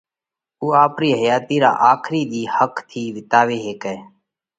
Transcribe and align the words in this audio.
اُو 0.61 0.67
آپرِي 0.85 1.09
حياتِي 1.21 1.57
را 1.63 1.71
آکرِي 1.91 2.21
ۮِي 2.31 2.43
ۿک 2.55 2.75
ٿِي 2.89 3.03
وِيتاوي 3.15 3.57
هيڪئہ۔ 3.65 3.95